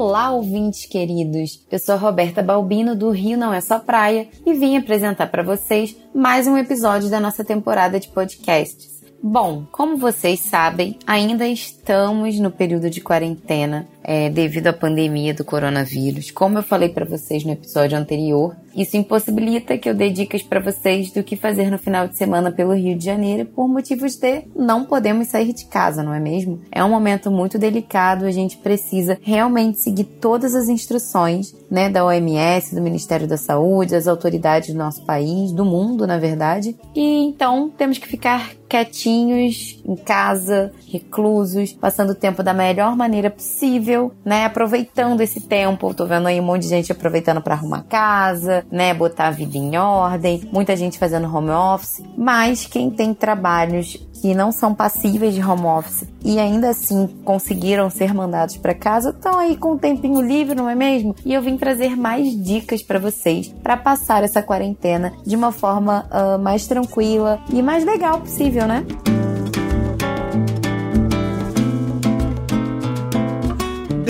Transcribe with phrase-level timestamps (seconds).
[0.00, 1.66] Olá, ouvintes queridos!
[1.68, 5.96] Eu sou Roberta Balbino do Rio Não É Só Praia e vim apresentar para vocês
[6.14, 9.02] mais um episódio da nossa temporada de podcasts.
[9.20, 15.44] Bom, como vocês sabem, ainda estamos no período de quarentena é, devido à pandemia do
[15.44, 16.30] coronavírus.
[16.30, 20.60] Como eu falei para vocês no episódio anterior, isso impossibilita que eu dê dicas para
[20.60, 24.44] vocês do que fazer no final de semana pelo Rio de Janeiro por motivos de
[24.56, 26.58] não podemos sair de casa, não é mesmo?
[26.72, 32.02] É um momento muito delicado, a gente precisa realmente seguir todas as instruções, né, da
[32.02, 36.74] OMS, do Ministério da Saúde, das autoridades do nosso país, do mundo, na verdade.
[36.96, 43.30] E então temos que ficar quietinhos em casa, reclusos, passando o tempo da melhor maneira
[43.30, 44.44] possível né?
[44.44, 48.94] Aproveitando esse tempo, tô vendo aí um monte de gente aproveitando para arrumar casa, né?
[48.94, 54.34] Botar a vida em ordem, muita gente fazendo home office, mas quem tem trabalhos que
[54.34, 59.38] não são passíveis de home office e ainda assim conseguiram ser mandados para casa, estão
[59.38, 61.14] aí com um tempinho livre, não é mesmo?
[61.24, 66.06] E eu vim trazer mais dicas para vocês para passar essa quarentena de uma forma
[66.10, 68.84] uh, mais tranquila e mais legal possível, né?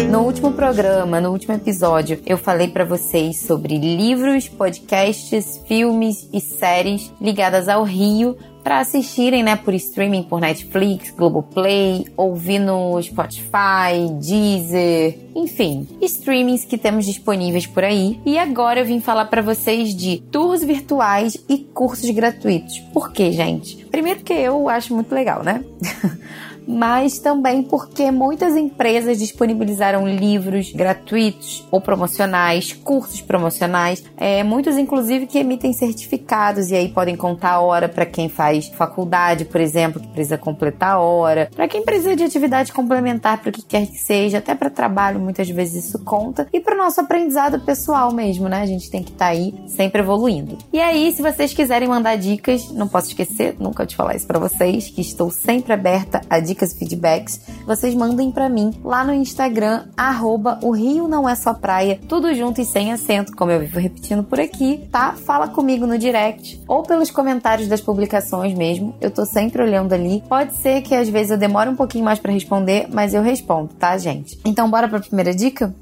[0.07, 6.41] No último programa, no último episódio, eu falei para vocês sobre livros, podcasts, filmes e
[6.41, 14.09] séries ligadas ao Rio para assistirem, né, por streaming por Netflix, Globoplay, ouvir no Spotify,
[14.21, 18.21] Deezer, enfim, streamings que temos disponíveis por aí.
[18.25, 22.79] E agora eu vim falar para vocês de tours virtuais e cursos gratuitos.
[22.93, 23.85] Por quê, gente?
[23.87, 25.65] Primeiro que eu acho muito legal, né?
[26.69, 35.27] mas também porque muitas empresas disponibilizaram livros gratuitos ou promocionais, cursos promocionais, é, muitos inclusive
[35.27, 40.01] que emitem certificados e aí podem contar a hora para quem faz faculdade, por exemplo,
[40.01, 43.87] que precisa completar a hora, para quem precisa de atividade complementar para o que quer
[43.87, 48.13] que seja, até para trabalho muitas vezes isso conta e para o nosso aprendizado pessoal
[48.13, 48.61] mesmo, né?
[48.61, 50.59] A gente tem que estar tá aí sempre evoluindo.
[50.71, 54.39] E aí, se vocês quiserem mandar dicas, não posso esquecer nunca de falar isso para
[54.39, 59.15] vocês, que estou sempre aberta a dicas dicas, feedbacks, vocês mandem para mim lá no
[59.15, 63.61] Instagram, arroba o Rio Não É Só Praia, tudo junto e sem acento, como eu
[63.61, 65.13] vivo repetindo por aqui, tá?
[65.13, 68.95] Fala comigo no direct ou pelos comentários das publicações mesmo.
[69.01, 70.23] Eu tô sempre olhando ali.
[70.29, 73.69] Pode ser que às vezes eu demore um pouquinho mais para responder, mas eu respondo,
[73.75, 74.39] tá, gente?
[74.45, 75.73] Então bora para a primeira dica?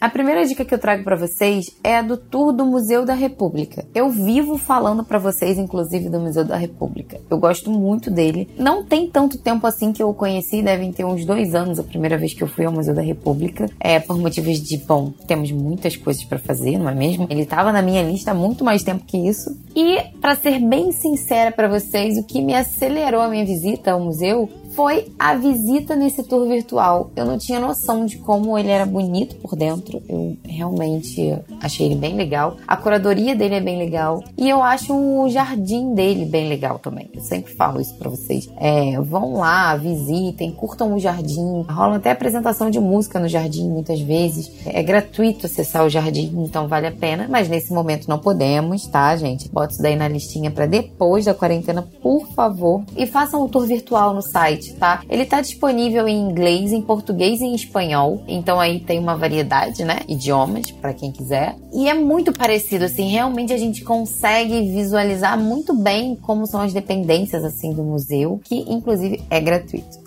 [0.00, 3.12] A primeira dica que eu trago para vocês é a do tour do Museu da
[3.12, 3.84] República.
[3.94, 7.20] Eu vivo falando para vocês, inclusive, do Museu da República.
[7.28, 8.48] Eu gosto muito dele.
[8.58, 11.82] Não tem tanto tempo assim que eu o conheci, devem ter uns dois anos a
[11.82, 13.66] primeira vez que eu fui ao Museu da República.
[13.78, 17.26] É por motivos de, bom, temos muitas coisas para fazer, não é mesmo?
[17.28, 19.54] Ele estava na minha lista há muito mais tempo que isso.
[19.76, 24.00] E, para ser bem sincera para vocês, o que me acelerou a minha visita ao
[24.00, 27.10] museu foi a visita nesse tour virtual.
[27.16, 30.02] Eu não tinha noção de como ele era bonito por dentro.
[30.08, 32.56] Eu realmente achei ele bem legal.
[32.66, 34.22] A curadoria dele é bem legal.
[34.36, 37.10] E eu acho o jardim dele bem legal também.
[37.12, 38.48] Eu sempre falo isso para vocês.
[38.56, 41.64] É, vão lá, visitem, curtam o jardim.
[41.68, 44.50] Rola até apresentação de música no jardim muitas vezes.
[44.66, 47.26] É gratuito acessar o jardim, então vale a pena.
[47.28, 49.48] Mas nesse momento não podemos, tá, gente?
[49.48, 52.84] Bota isso daí na listinha para depois da quarentena, por favor.
[52.96, 55.02] E façam o tour virtual no site site, tá?
[55.08, 58.22] Ele tá disponível em inglês, em português e em espanhol.
[58.28, 60.00] Então aí tem uma variedade, né?
[60.06, 61.56] Idiomas para quem quiser.
[61.72, 66.72] E é muito parecido assim, realmente a gente consegue visualizar muito bem como são as
[66.72, 69.98] dependências assim do museu, que inclusive é gratuito.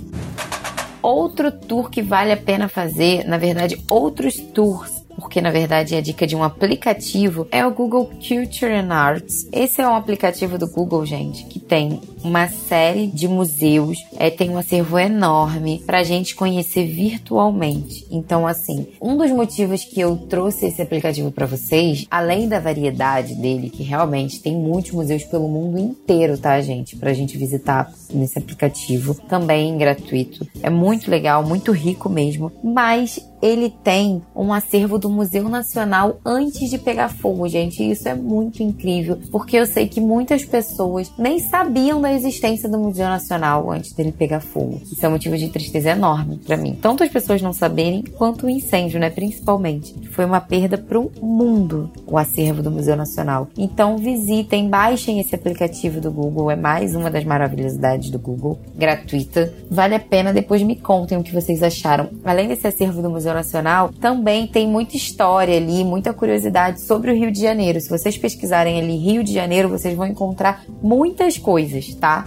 [1.01, 5.99] Outro tour que vale a pena fazer, na verdade, outros tours porque na verdade é
[5.99, 9.47] a dica de um aplicativo, é o Google Culture and Arts.
[9.51, 14.49] Esse é um aplicativo do Google, gente, que tem uma série de museus, é, tem
[14.49, 18.05] um acervo enorme pra gente conhecer virtualmente.
[18.09, 23.35] Então, assim, um dos motivos que eu trouxe esse aplicativo para vocês, além da variedade
[23.35, 28.39] dele, que realmente tem muitos museus pelo mundo inteiro, tá, gente, pra gente visitar nesse
[28.39, 30.47] aplicativo, também gratuito.
[30.61, 36.69] É muito legal, muito rico mesmo, mas ele tem um acervo do Museu Nacional antes
[36.69, 37.83] de pegar fogo, gente.
[37.83, 42.79] Isso é muito incrível, porque eu sei que muitas pessoas nem sabiam da existência do
[42.79, 44.81] Museu Nacional antes dele pegar fogo.
[44.91, 46.77] Isso é um motivo de tristeza enorme para mim.
[46.81, 49.09] Tanto as pessoas não saberem, quanto o incêndio, né?
[49.09, 49.93] Principalmente.
[50.11, 53.47] Foi uma perda para o mundo o acervo do Museu Nacional.
[53.57, 56.51] Então visitem, baixem esse aplicativo do Google.
[56.51, 59.53] É mais uma das maravilhosidades do Google, gratuita.
[59.69, 60.33] Vale a pena.
[60.33, 62.09] Depois me contem o que vocês acharam.
[62.23, 67.15] Além desse acervo do Museu Nacional, também tem muita história ali, muita curiosidade sobre o
[67.15, 67.79] Rio de Janeiro.
[67.79, 72.25] Se vocês pesquisarem ali Rio de Janeiro, vocês vão encontrar muitas coisas, tá?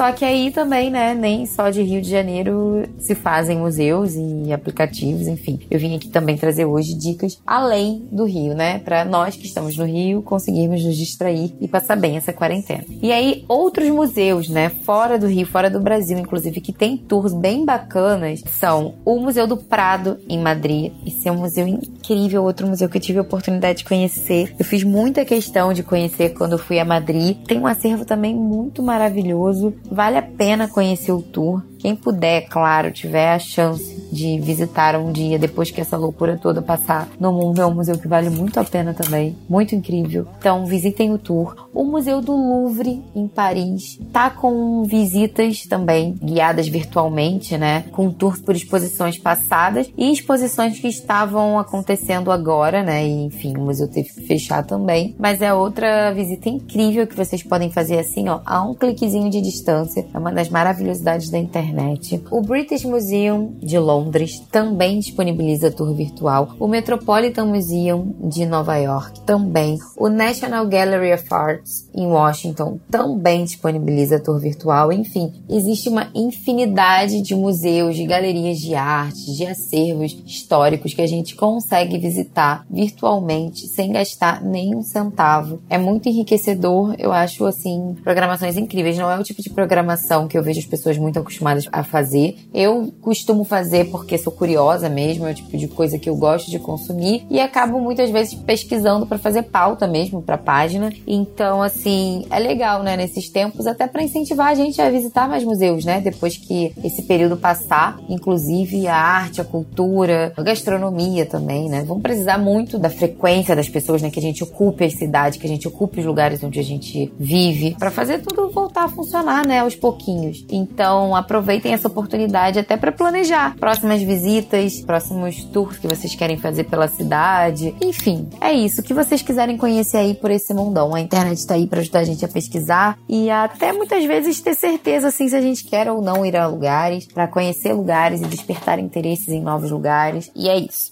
[0.00, 4.50] Só que aí também, né, nem só de Rio de Janeiro se fazem museus e
[4.50, 5.60] aplicativos, enfim.
[5.70, 9.76] Eu vim aqui também trazer hoje dicas além do Rio, né, para nós que estamos
[9.76, 12.82] no Rio conseguirmos nos distrair e passar bem essa quarentena.
[13.02, 17.34] E aí outros museus, né, fora do Rio, fora do Brasil, inclusive, que tem tours
[17.34, 20.94] bem bacanas, são o Museu do Prado em Madrid.
[21.06, 24.54] Esse é um museu incrível, outro museu que eu tive a oportunidade de conhecer.
[24.58, 27.36] Eu fiz muita questão de conhecer quando fui a Madrid.
[27.46, 29.74] Tem um acervo também muito maravilhoso.
[29.90, 31.69] Vale a pena conhecer o tour.
[31.80, 36.60] Quem puder, claro, tiver a chance de visitar um dia depois que essa loucura toda
[36.60, 39.34] passar no mundo, é um museu que vale muito a pena também.
[39.48, 40.26] Muito incrível.
[40.38, 41.68] Então, visitem o tour.
[41.72, 47.84] O Museu do Louvre, em Paris, tá com visitas também guiadas virtualmente, né?
[47.92, 53.06] Com tours por exposições passadas e exposições que estavam acontecendo agora, né?
[53.06, 55.14] E, enfim, o museu teve que fechar também.
[55.18, 59.40] Mas é outra visita incrível que vocês podem fazer assim, ó, a um cliquezinho de
[59.40, 60.06] distância.
[60.12, 62.22] É uma das maravilhosidades da internet internet.
[62.30, 66.54] O British Museum de Londres também disponibiliza tour virtual.
[66.58, 69.78] O Metropolitan Museum de Nova York também.
[69.96, 74.92] O National Gallery of Arts em Washington também disponibiliza tour virtual.
[74.92, 81.06] Enfim, existe uma infinidade de museus, de galerias de arte, de acervos históricos que a
[81.06, 85.60] gente consegue visitar virtualmente sem gastar nenhum centavo.
[85.68, 88.98] É muito enriquecedor, eu acho assim, programações incríveis.
[88.98, 92.36] Não é o tipo de programação que eu vejo as pessoas muito acostumadas a fazer.
[92.52, 96.50] Eu costumo fazer porque sou curiosa mesmo, é o tipo de coisa que eu gosto
[96.50, 100.92] de consumir e acabo muitas vezes pesquisando para fazer pauta mesmo para página.
[101.06, 105.44] Então, assim, é legal, né, nesses tempos até para incentivar a gente a visitar mais
[105.44, 111.68] museus, né, depois que esse período passar, inclusive a arte, a cultura, a gastronomia também,
[111.68, 111.84] né?
[111.86, 115.46] Vamos precisar muito da frequência das pessoas, né, que a gente ocupe a cidade, que
[115.46, 119.46] a gente ocupe os lugares onde a gente vive, para fazer tudo voltar a funcionar,
[119.46, 120.44] né, aos pouquinhos.
[120.50, 126.36] Então, aproveita aproveitem essa oportunidade até para planejar próximas visitas, próximos tours que vocês querem
[126.36, 127.74] fazer pela cidade.
[127.80, 128.80] Enfim, é isso.
[128.80, 130.94] O que vocês quiserem conhecer aí por esse mundão.
[130.94, 134.54] A internet está aí para ajudar a gente a pesquisar e até muitas vezes ter
[134.54, 138.26] certeza assim se a gente quer ou não ir a lugares, para conhecer lugares e
[138.26, 140.30] despertar interesses em novos lugares.
[140.36, 140.90] E é isso.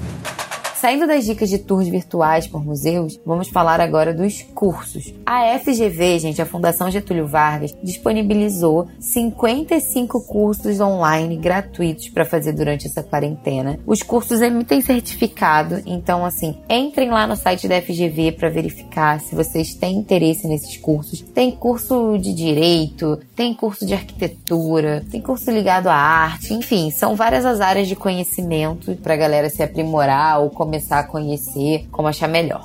[0.81, 5.13] Saindo das dicas de tours virtuais por museus, vamos falar agora dos cursos.
[5.27, 12.87] A FGV, gente, a Fundação Getúlio Vargas, disponibilizou 55 cursos online gratuitos para fazer durante
[12.87, 13.77] essa quarentena.
[13.85, 19.35] Os cursos emitem certificado, então assim, entrem lá no site da FGV para verificar se
[19.35, 21.23] vocês têm interesse nesses cursos.
[21.23, 27.17] Tem curso de direito, tem curso de arquitetura, tem curso ligado à arte, enfim, são
[27.17, 30.68] várias as áreas de conhecimento para a galera se aprimorar ou começar
[31.01, 32.63] a conhecer como achar melhor.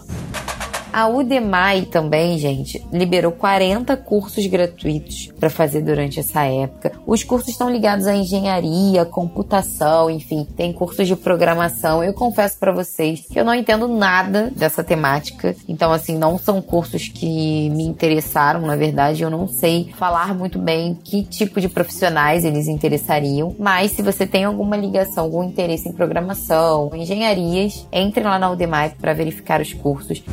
[0.93, 6.91] A Udemy também, gente, liberou 40 cursos gratuitos para fazer durante essa época.
[7.07, 12.03] Os cursos estão ligados à engenharia, computação, enfim, tem cursos de programação.
[12.03, 15.55] Eu confesso para vocês que eu não entendo nada dessa temática.
[15.67, 20.59] Então, assim, não são cursos que me interessaram, na verdade, eu não sei falar muito
[20.59, 23.55] bem que tipo de profissionais eles interessariam.
[23.57, 28.91] Mas se você tem alguma ligação, algum interesse em programação, engenharias, entre lá na Udemy
[29.01, 30.23] para verificar os cursos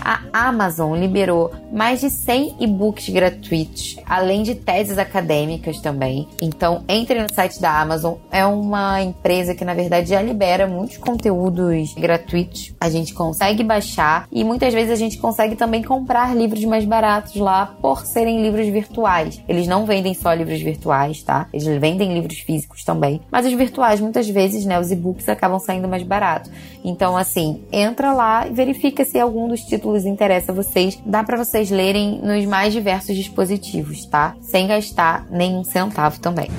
[0.00, 6.28] a Amazon liberou mais de 100 e-books gratuitos, além de teses acadêmicas também.
[6.40, 8.14] Então, entre no site da Amazon.
[8.30, 12.74] É uma empresa que, na verdade, já libera muitos conteúdos gratuitos.
[12.80, 17.36] A gente consegue baixar e muitas vezes a gente consegue também comprar livros mais baratos
[17.36, 19.42] lá por serem livros virtuais.
[19.48, 21.48] Eles não vendem só livros virtuais, tá?
[21.52, 23.20] Eles vendem livros físicos também.
[23.30, 26.50] Mas os virtuais, muitas vezes, né, os e-books acabam saindo mais baratos.
[26.84, 31.36] Então, assim, entra lá e verifica se algum dos títulos interessa a vocês, dá para
[31.36, 34.34] vocês lerem nos mais diversos dispositivos, tá?
[34.40, 36.50] Sem gastar nenhum centavo também.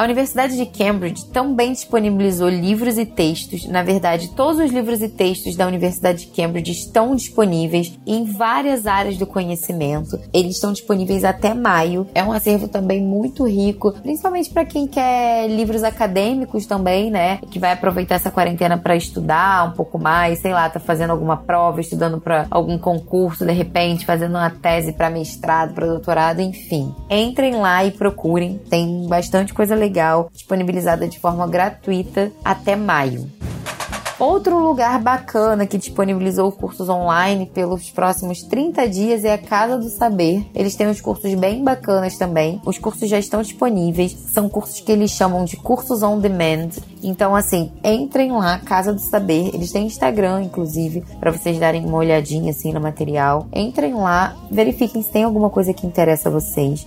[0.00, 3.66] A Universidade de Cambridge também disponibilizou livros e textos.
[3.66, 8.86] Na verdade, todos os livros e textos da Universidade de Cambridge estão disponíveis em várias
[8.86, 10.18] áreas do conhecimento.
[10.32, 12.06] Eles estão disponíveis até maio.
[12.14, 17.36] É um acervo também muito rico, principalmente para quem quer livros acadêmicos também, né?
[17.50, 21.36] Que vai aproveitar essa quarentena para estudar um pouco mais, sei lá, tá fazendo alguma
[21.36, 26.94] prova, estudando para algum concurso, de repente, fazendo uma tese para mestrado, para doutorado, enfim.
[27.10, 28.58] Entrem lá e procurem.
[28.70, 29.89] Tem bastante coisa legal,
[30.32, 33.28] disponibilizada de forma gratuita até maio.
[34.20, 39.88] Outro lugar bacana que disponibilizou cursos online pelos próximos 30 dias é a Casa do
[39.88, 40.44] Saber.
[40.54, 42.60] Eles têm uns cursos bem bacanas também.
[42.66, 44.12] Os cursos já estão disponíveis.
[44.12, 46.68] São cursos que eles chamam de cursos on demand.
[47.02, 49.54] Então, assim, entrem lá, Casa do Saber.
[49.54, 53.46] Eles têm Instagram, inclusive, para vocês darem uma olhadinha assim no material.
[53.54, 56.86] Entrem lá, verifiquem se tem alguma coisa que interessa a vocês.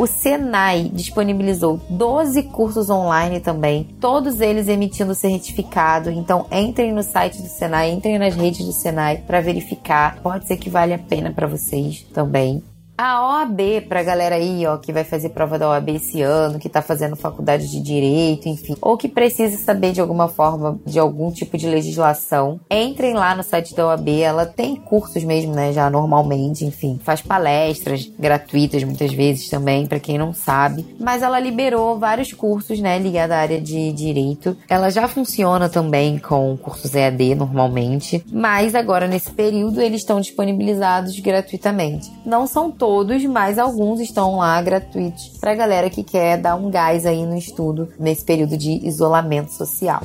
[0.00, 6.10] O Senai disponibilizou 12 cursos online também, todos eles emitindo certificado.
[6.10, 10.18] Então entrem no site do Senai, entrem nas redes do Senai para verificar.
[10.22, 12.62] Pode ser que vale a pena para vocês também.
[13.02, 16.68] A OAB, pra galera aí, ó, que vai fazer prova da OAB esse ano, que
[16.68, 21.32] tá fazendo faculdade de direito, enfim, ou que precisa saber de alguma forma de algum
[21.32, 25.88] tipo de legislação, entrem lá no site da OAB, ela tem cursos mesmo, né, já
[25.88, 31.98] normalmente, enfim, faz palestras gratuitas muitas vezes também, para quem não sabe, mas ela liberou
[31.98, 34.54] vários cursos, né, ligados à área de direito.
[34.68, 41.18] Ela já funciona também com cursos EAD normalmente, mas agora nesse período eles estão disponibilizados
[41.18, 42.12] gratuitamente.
[42.26, 46.68] Não são todos todos, mas alguns estão lá gratuitos para galera que quer dar um
[46.68, 50.02] gás aí no estudo nesse período de isolamento social.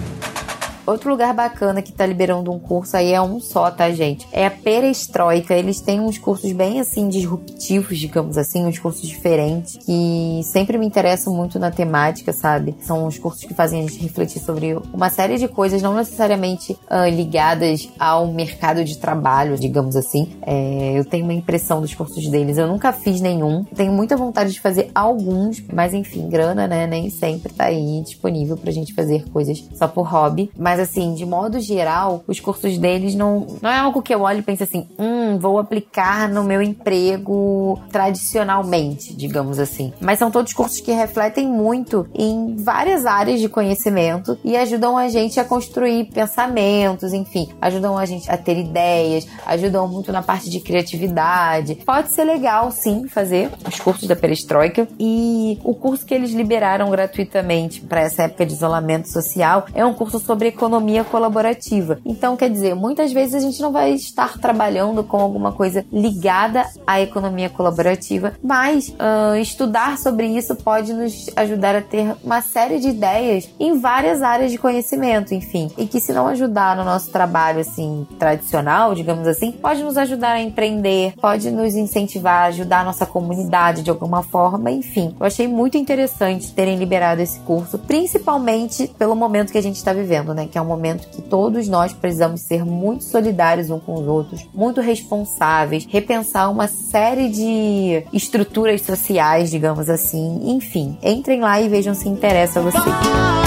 [0.85, 4.27] Outro lugar bacana que tá liberando um curso aí é um só, tá, gente?
[4.31, 5.53] É a Perestroika.
[5.53, 10.85] Eles têm uns cursos bem assim disruptivos, digamos assim, uns cursos diferentes que sempre me
[10.85, 12.75] interessam muito na temática, sabe?
[12.81, 16.73] São os cursos que fazem a gente refletir sobre uma série de coisas, não necessariamente
[16.73, 20.33] uh, ligadas ao mercado de trabalho, digamos assim.
[20.41, 22.57] É, eu tenho uma impressão dos cursos deles.
[22.57, 23.63] Eu nunca fiz nenhum.
[23.63, 26.85] Tenho muita vontade de fazer alguns, mas enfim, grana, né?
[26.85, 30.51] Nem sempre tá aí disponível pra gente fazer coisas só por hobby.
[30.57, 34.23] Mas mas assim, de modo geral, os cursos deles não, não é algo que eu
[34.23, 39.93] olho e penso assim, hum, vou aplicar no meu emprego tradicionalmente, digamos assim.
[40.01, 45.07] Mas são todos cursos que refletem muito em várias áreas de conhecimento e ajudam a
[45.07, 50.49] gente a construir pensamentos, enfim, ajudam a gente a ter ideias, ajudam muito na parte
[50.49, 51.75] de criatividade.
[51.85, 54.89] Pode ser legal, sim, fazer os cursos da Perestroika.
[54.99, 59.93] E o curso que eles liberaram gratuitamente para essa época de isolamento social é um
[59.93, 61.99] curso sobre economia economia colaborativa.
[62.03, 66.65] Então, quer dizer, muitas vezes a gente não vai estar trabalhando com alguma coisa ligada
[66.85, 72.79] à economia colaborativa, mas uh, estudar sobre isso pode nos ajudar a ter uma série
[72.79, 77.11] de ideias em várias áreas de conhecimento, enfim, e que se não ajudar no nosso
[77.11, 82.79] trabalho assim tradicional, digamos assim, pode nos ajudar a empreender, pode nos incentivar a ajudar
[82.79, 85.15] a nossa comunidade de alguma forma, enfim.
[85.19, 89.93] Eu achei muito interessante terem liberado esse curso, principalmente pelo momento que a gente está
[89.93, 90.47] vivendo, né?
[90.55, 94.47] Que é um momento que todos nós precisamos ser muito solidários uns com os outros,
[94.53, 100.39] muito responsáveis, repensar uma série de estruturas sociais, digamos assim.
[100.45, 103.44] Enfim, entrem lá e vejam se interessa a você.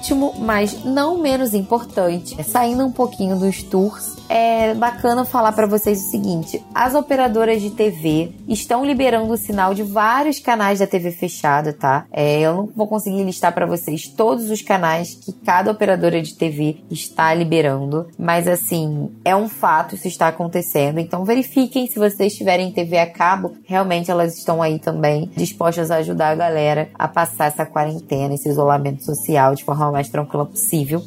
[0.00, 6.00] Último, mas não menos importante, saindo um pouquinho dos tours, é bacana falar para vocês
[6.00, 11.10] o seguinte: as operadoras de TV estão liberando o sinal de vários canais da TV
[11.12, 12.06] fechada, tá?
[12.10, 16.34] É, eu não vou conseguir listar para vocês todos os canais que cada operadora de
[16.34, 20.98] TV está liberando, mas assim, é um fato, isso está acontecendo.
[20.98, 25.96] Então verifiquem se vocês tiverem TV a cabo, realmente elas estão aí também dispostas a
[25.96, 31.02] ajudar a galera a passar essa quarentena, esse isolamento social de forma mais tranquila possível.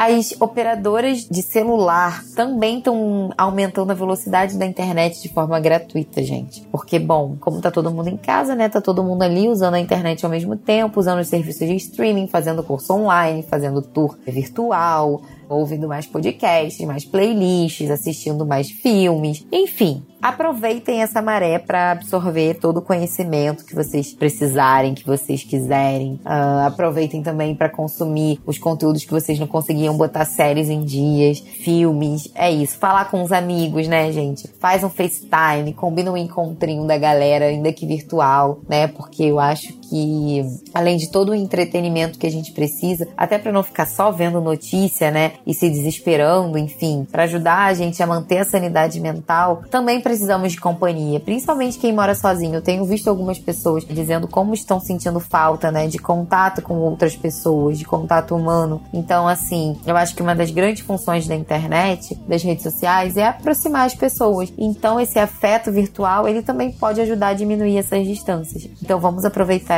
[0.00, 6.60] As operadoras de celular também estão aumentando a velocidade da internet de forma gratuita, gente.
[6.70, 8.68] Porque, bom, como tá todo mundo em casa, né?
[8.68, 12.28] Tá todo mundo ali usando a internet ao mesmo tempo, usando os serviços de streaming,
[12.28, 20.04] fazendo curso online, fazendo tour virtual, ouvindo mais podcasts, mais playlists, assistindo mais filmes, enfim.
[20.20, 26.20] Aproveitem essa maré para absorver todo o conhecimento que vocês precisarem, que vocês quiserem.
[26.24, 31.38] Uh, aproveitem também para consumir os conteúdos que vocês não conseguiam botar séries em dias,
[31.38, 32.30] filmes.
[32.34, 32.78] É isso.
[32.78, 34.48] Falar com os amigos, né, gente?
[34.58, 38.88] Faz um FaceTime, combina um encontrinho da galera, ainda que virtual, né?
[38.88, 40.42] Porque eu acho que,
[40.74, 44.40] além de todo o entretenimento que a gente precisa, até para não ficar só vendo
[44.40, 45.32] notícia, né?
[45.46, 50.52] E se desesperando, enfim, para ajudar a gente a manter a sanidade mental, também precisamos
[50.52, 52.54] de companhia, principalmente quem mora sozinho.
[52.54, 57.16] Eu tenho visto algumas pessoas dizendo como estão sentindo falta, né, de contato com outras
[57.16, 58.82] pessoas, de contato humano.
[58.92, 63.26] Então, assim, eu acho que uma das grandes funções da internet, das redes sociais, é
[63.26, 64.52] aproximar as pessoas.
[64.56, 68.68] Então, esse afeto virtual, ele também pode ajudar a diminuir essas distâncias.
[68.82, 69.24] Então, vamos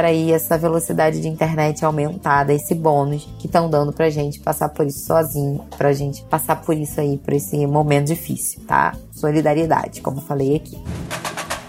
[0.01, 4.69] aproveitar aí essa velocidade de internet aumentada, esse bônus que estão dando pra gente passar
[4.71, 8.97] por isso sozinho, pra gente passar por isso aí, por esse momento difícil, tá?
[9.13, 10.79] Solidariedade, como falei aqui.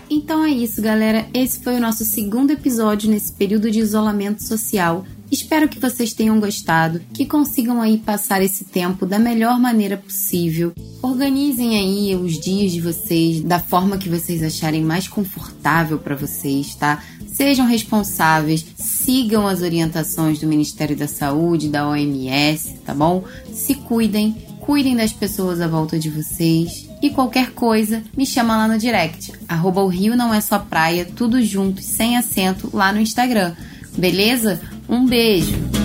[0.10, 1.26] Então é isso, galera.
[1.34, 5.06] Esse foi o nosso segundo episódio nesse período de isolamento social.
[5.32, 10.74] Espero que vocês tenham gostado, que consigam aí passar esse tempo da melhor maneira possível.
[11.02, 16.76] Organizem aí os dias de vocês da forma que vocês acharem mais confortável para vocês,
[16.76, 17.02] tá?
[17.32, 23.24] Sejam responsáveis, sigam as orientações do Ministério da Saúde, da OMS, tá bom?
[23.54, 26.88] Se cuidem cuidem das pessoas à volta de vocês.
[27.02, 29.34] E qualquer coisa, me chama lá no direct.
[29.48, 33.54] Arroba o Rio não é só praia, tudo junto, sem acento, lá no Instagram.
[33.98, 34.62] Beleza?
[34.92, 35.81] Um beijo!